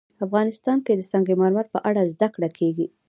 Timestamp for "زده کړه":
2.13-2.49